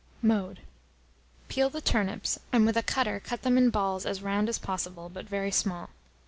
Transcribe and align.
Mode. 0.23 0.61
Peel 1.47 1.69
the 1.69 1.79
turnips, 1.79 2.39
and 2.51 2.65
with 2.65 2.75
a 2.75 2.81
cutter 2.81 3.19
cut 3.19 3.43
them 3.43 3.55
in 3.55 3.69
balls 3.69 4.03
as 4.03 4.23
round 4.23 4.49
as 4.49 4.57
possible, 4.57 5.09
but 5.09 5.29
very 5.29 5.51
small. 5.51 5.91